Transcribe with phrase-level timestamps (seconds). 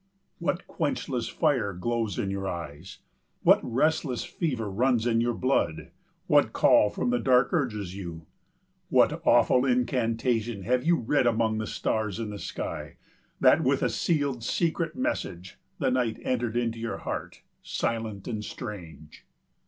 [0.39, 2.97] What quenchless fire glows in your eyes?
[3.43, 5.91] What restless fever runs in your blood?
[6.25, 8.25] What call from the dark urges you?
[8.89, 12.95] What awful incantation have you read among the stars in the sky,
[13.41, 19.27] that with a sealed secret message the night entered your heart, silent and strange?